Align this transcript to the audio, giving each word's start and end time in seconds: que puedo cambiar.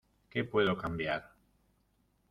que 0.31 0.43
puedo 0.43 0.75
cambiar. 0.79 1.21